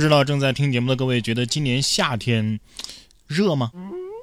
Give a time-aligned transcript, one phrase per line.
[0.00, 2.58] 不知道正在听节目的各位，觉得今年夏天
[3.26, 3.70] 热吗？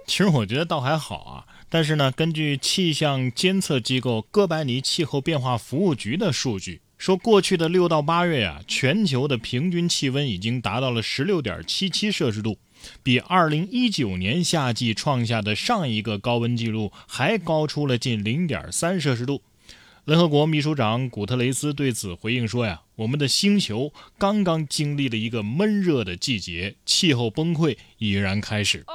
[0.07, 1.45] 其实我觉得倒还好啊。
[1.69, 12.57] 但是呢，根据气象监测机构哥白尼气候变化服务局的数据，说过去的六到八月呀，全球的平均气温已经达到了十六点七七摄氏度，
[13.03, 19.43] 比二零一九年夏季创下的上一个高温记录还高出了近零点三摄氏度。
[20.07, 28.85] 联合国秘书长古特雷斯对此回应说：“呀，我们的星球刚刚经历了一个闷热的季节，气候崩溃已然开始。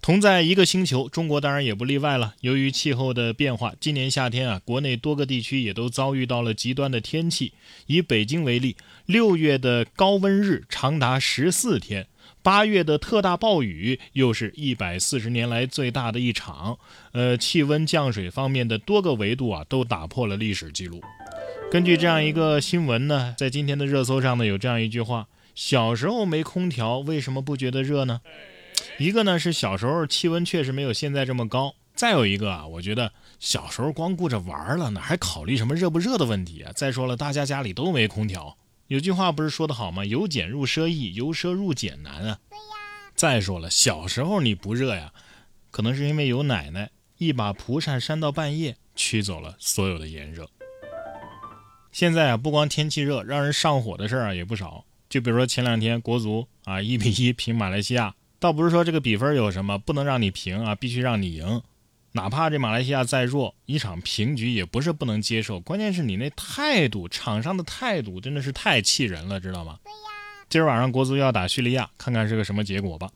[0.00, 2.36] 同在一个星球，中国当然也不例外了。
[2.40, 7.52] 由于气候的变化，今年夏天啊，国内多个地区也都遭遇到了极端的天气。
[7.86, 12.06] 以北京为例，六月的高温日长达十四天。”
[12.42, 16.78] 八月的特大暴雨又是一百四十年来最大的一场，
[17.12, 21.00] 呃，气温降水方面的多个维度啊都打破了历史记录。
[21.70, 28.20] 根据这样一个新闻呢，在今天的热搜上呢有这样一句话：小时候没空调，为什么不觉得热呢？
[28.98, 33.10] 一个呢是小时候气温确实没有现在这么高，再有一个啊，我觉得
[33.40, 36.70] 小时候光顾着玩了，哪还考虑什么热不热的问题啊？
[36.76, 38.56] 再说了，大家家里都没空调。
[38.88, 40.04] 有句话不是说的好吗？
[40.04, 42.38] 由俭入奢易，由奢入俭难啊。
[42.48, 42.62] 对呀。
[43.14, 45.12] 再说了，小时候你不热呀，
[45.70, 50.48] 可能是因为有奶奶一把蒲扇扇到半夜，驱走了所有的炎热。
[51.90, 54.84] 现在啊，不光天气热，让人上火的事儿啊也不少。
[55.08, 61.62] 就比如说前两天国足啊一比一平马来西亚，倒不是说这个比分有什么不能让你平啊，必须让你赢。
[62.16, 65.60] 哪怕这马来西亚再弱，一场平局也不是不能接受。
[65.60, 69.78] 关键是你那态度，场上的态度真的是太气人了，知道吗？
[69.84, 69.96] 对呀。
[70.48, 73.10] 今儿晚上国足要打叙利亚，看看是个什么结果吧。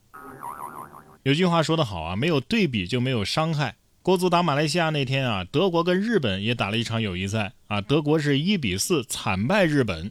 [1.22, 3.76] 有句话说得好啊，没有对比就没有伤害。
[4.02, 10.10] 国足打马来西亚那天啊，德国跟日本也打了一场友谊赛啊，德国是一比四惨败日本。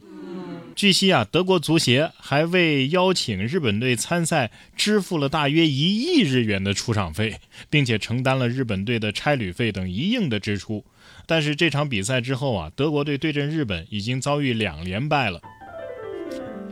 [0.80, 10.82] 据悉啊，德国足协还为邀请日本队参赛支付了大约一亿日元的出场费，并且承担了日本队的差旅费等一应的支出。
[11.26, 15.42] 但是这场比赛之后啊，德国队对阵日本已经遭遇两连败了。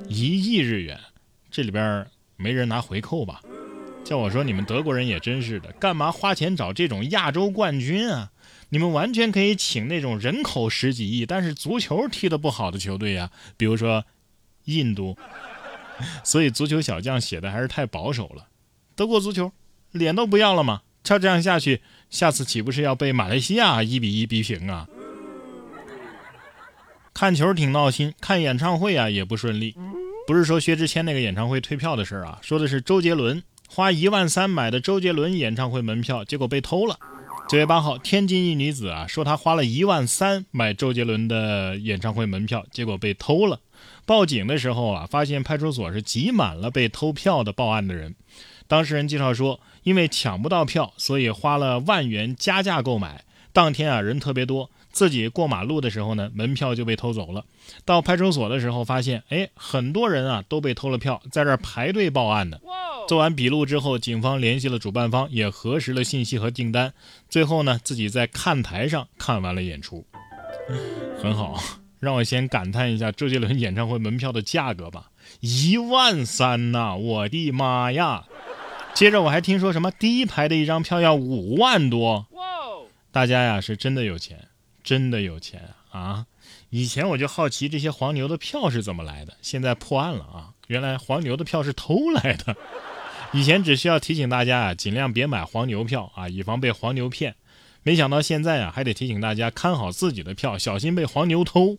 [0.08, 0.98] 一亿日元，
[1.50, 2.06] 这里边
[2.38, 3.42] 没人拿回扣吧？
[4.04, 8.30] 叫我说你们德国人也真是的，干嘛花钱找这种亚洲冠军啊？
[8.70, 14.04] 你们完全可以请那种人口十几亿，但是足球踢得不好的球队呀，比如说
[14.64, 15.16] 印度。
[16.22, 18.46] 所以足球小将写的还是太保守了。
[18.94, 19.52] 德国足球
[19.90, 20.82] 脸都不要了吗？
[21.02, 24.86] 照这样下去，下次岂不是要被马来西亚一比一逼平啊？
[27.12, 29.74] 看球挺闹心，看演唱会啊也不顺利。
[30.26, 36.98] 不是说薛之谦那个演唱会退票的事儿啊，说的是周杰伦花一万三买的周杰伦演唱会门票，结果被偷了。
[37.50, 43.60] 九月八号，天津一女子啊说她花了一万三买周杰伦的演唱会门票，结果被偷了。
[44.06, 48.14] 报警的时候啊，发现派出所是挤满了被偷票的报案的人。
[48.66, 53.24] 当事人介绍说，因为抢不到票，所以花了万元加价购买。
[53.52, 54.70] 当天啊，人特别多。
[54.90, 57.44] 自己过马路的时候呢，门票就被偷走了。
[57.84, 62.58] 到派出所的时候，发现哎，很多人啊都被偷了票，在这儿排队报案呢。
[63.08, 66.92] 做完笔录之后，警方联系了主办方，也核实了信息和订单。
[67.30, 70.04] 最后呢，自己在看台上看完了演出，
[71.18, 71.58] 很好。
[72.00, 75.10] 让我先感叹一下周杰伦演唱会门票的价格吧，
[75.40, 76.94] 一万三呐！
[76.96, 78.26] 我的妈呀！
[78.92, 82.26] 接着我还听说什么第一排的一张票要五万多。
[83.10, 84.48] 大家呀是真的有钱。
[84.84, 86.26] 真的有钱啊！
[86.68, 90.52] 以前我就好奇这些黄牛的票是怎么来的，现在破案了啊！
[90.66, 92.54] 原来黄牛的票是偷来的。
[93.32, 97.34] 以前只需要提醒大家啊，尽量别买黄牛票啊，以防被黄牛骗。
[97.82, 101.76] 没想到现在啊，还得提醒大家看好自己的票，小心被黄牛偷。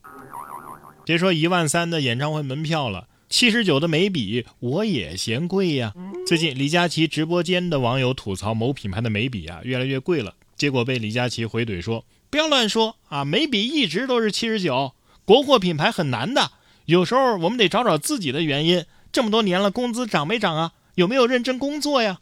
[1.06, 5.94] 别说一万三的演唱会门票了，七十九的眉笔我也嫌贵呀。
[6.28, 12.06] 最近李佳琦直播间的网友吐槽某品牌的眉笔啊越来越贵了，结果被李佳琦回怼说。
[12.30, 13.26] 不要乱说啊！
[13.26, 14.94] 眉笔一直都是七十九，
[15.26, 16.52] 国货品牌很难的。
[16.86, 18.86] 有时候我们得找找自己的原因。
[19.12, 20.74] 这么多年了，工资涨没涨啊？
[21.00, 22.20] 有没有认真工作呀？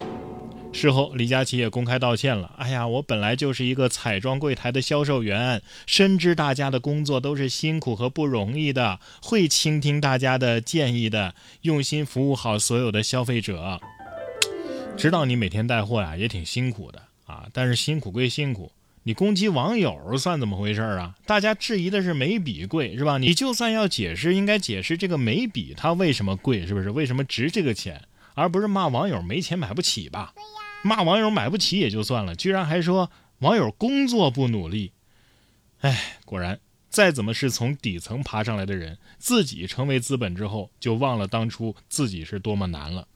[0.71, 2.53] 事后，李佳琦也公开道歉了。
[2.59, 11.33] 哎呀，我本来就是一个彩妆柜台的销售员，深知大家的工作都是辛苦和不容易的，会倾听大家的建议的，
[11.63, 13.81] 用心服务好所有的消费者。
[14.95, 18.71] 知道你每天带货呀也挺辛苦的啊，但是辛苦归辛苦。
[19.01, 21.15] 你攻击网友算怎么回事啊？
[21.25, 23.17] 大家质疑的是眉笔贵是吧？
[23.17, 26.91] 你就算要解释，应该解释这个眉笔它为什么贵，是不是？
[26.91, 27.99] 为什么值这个钱，
[28.37, 30.35] 而不是骂网友没钱买不起吧？
[30.83, 34.91] 骂网友买不起也就算了，居然还说网友工作不努力。
[35.81, 43.07] 哎，果然再怎么是从底层爬上来的人，自己成为资本之后，就忘了当初自己是多么难了。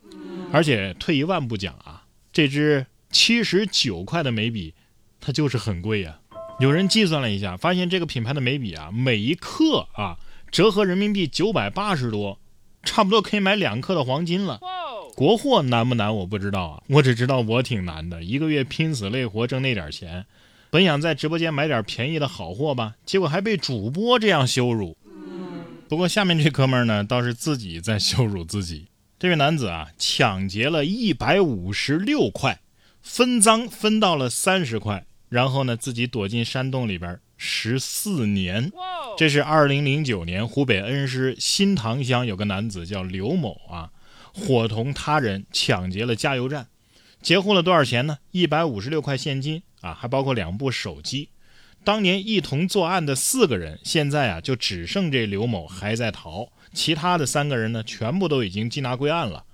[0.51, 2.03] 而且退一万步讲啊，
[2.33, 4.73] 这支七十九块的眉笔，
[5.19, 6.17] 它就是很贵呀。
[6.59, 10.17] 有人计算了一下，发现这个品牌的眉笔啊，每一克啊，
[10.49, 12.39] 折合人民币九百八十多，
[12.81, 14.59] 差不多可以买两克的黄金了。
[15.15, 16.15] 国货难不难？
[16.15, 20.25] 我不知道啊，我只知道我挺难的，一个月拼死累活挣那点钱。
[20.69, 24.97] 本想在直播间买点便宜的好货吧，结果还被主播这样羞辱。
[25.89, 28.87] 不过下面这哥们儿呢，倒是自己在羞辱自己。
[29.19, 32.61] 这位男子啊，抢劫了一百五十六块，
[33.01, 38.71] 分赃分到了三十块，然后呢，自己躲进山洞里边十四年。
[39.17, 43.91] 这是二零零九年湖北恩施新塘乡有个男子叫刘某啊，
[44.33, 46.67] 伙同他人抢劫了加油站。
[47.21, 48.17] 截获了多少钱呢？
[48.31, 51.29] 一百五十六块现金啊，还包括两部手机。
[51.83, 59.45] 当年一同作案的四个人，现在啊就只剩这刘某还在逃，其他的三个人呢，全部都已经缉拿归案了。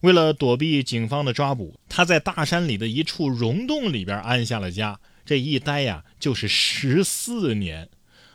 [0.00, 7.88] 为了躲避警方的抓捕，他在大山里的一处溶洞里边安下了家，这一待呀就是十四年。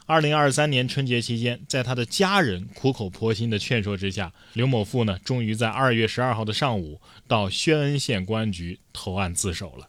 [0.09, 9.86] 二零二三年春节期间，在他的家人苦口婆心的劝说之下，刘某富呢，终于在二月十二号的上午到宣恩县公安局投案自首了。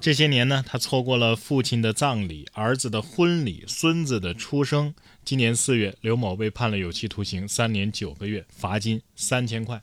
[0.00, 4.94] 这些年呢，他错过了父亲的葬礼、儿子的婚礼、孙子的出生。
[5.24, 9.82] 今年四月，刘某被判了有期徒刑三年九个月，罚金三千块。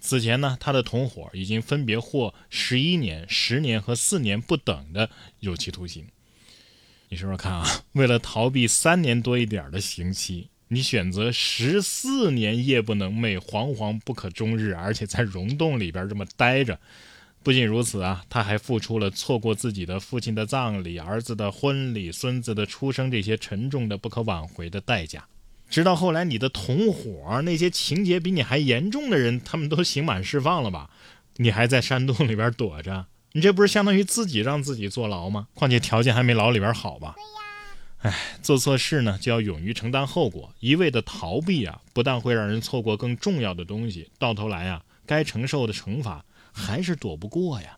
[0.00, 5.08] 此前呢，他的同伙已经分别获十一年、十年和四年不等的
[5.38, 6.04] 有期徒刑。
[7.12, 16.80] 你说说看啊，为了逃避三年多一点的刑期，你选择十四年夜不能寐、惶惶不可终日，而且在溶洞里边这么待着。
[17.42, 25.26] 不仅如此啊，他还付出了错过自己的父亲的葬礼、儿子的婚礼、孙子的出生这些沉重的不可挽回的代价。
[25.68, 30.88] 直到后来，你的同伙那些情节比你还严重的人，他们都刑满释放了吧？
[31.36, 33.04] 你还在山洞里边躲着。
[33.32, 35.48] 你这不是相当于自己让自己坐牢吗？
[35.54, 37.14] 况且条件还没牢里边好吧？
[38.02, 38.12] 哎，
[38.42, 47.76] 做错事呢就要勇于承担后果，一味的逃避啊，不但会让人错过更重要的东西，到头来啊，该承受的惩罚还是躲不过呀。